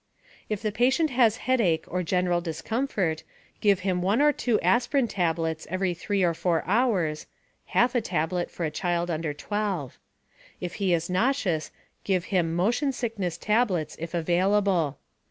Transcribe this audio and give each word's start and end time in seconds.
If 0.49 0.63
the 0.63 0.71
patient 0.71 1.11
has 1.11 1.37
headache 1.45 1.85
or 1.87 2.01
general 2.01 2.41
discomfort, 2.41 3.21
give 3.59 3.81
him 3.81 4.01
one 4.01 4.19
or 4.19 4.33
two 4.33 4.59
aspirin 4.61 5.07
tablets 5.07 5.67
every 5.69 5.93
3 5.93 6.23
or 6.23 6.33
4 6.33 6.63
hours 6.65 7.27
(half 7.65 7.93
a 7.93 8.01
tablet, 8.01 8.49
for 8.49 8.63
a 8.65 8.71
child 8.71 9.11
under 9.11 9.31
12). 9.31 9.99
If 10.59 10.73
he 10.81 10.91
is 10.91 11.07
nauseous, 11.07 11.69
give 12.03 12.25
him 12.33 12.55
"motion 12.55 12.91
sickness 12.91 13.37
tablets," 13.37 13.95
if 13.99 14.15
available. 14.15 14.97